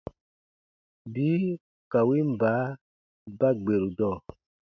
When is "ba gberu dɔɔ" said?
3.37-4.17